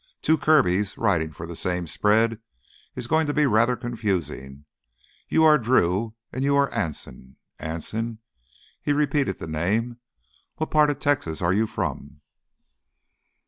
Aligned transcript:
"Two 0.23 0.35
Kirbys 0.35 0.97
riding 0.97 1.31
for 1.31 1.45
the 1.45 1.55
same 1.55 1.85
spread 1.85 2.41
is 2.95 3.05
going 3.05 3.27
to 3.27 3.35
be 3.35 3.45
rather 3.45 3.75
confusing. 3.75 4.65
You 5.29 5.43
are 5.43 5.59
Drew, 5.59 6.15
and 6.33 6.43
you 6.43 6.55
are 6.55 6.73
Anson—Anson—" 6.73 8.17
He 8.81 8.93
repeated 8.93 9.37
the 9.37 9.45
name. 9.45 9.99
"What 10.55 10.71
part 10.71 10.89
of 10.89 10.97
Texas 10.97 11.39
are 11.43 11.53
you 11.53 11.67
from?" 11.67 12.21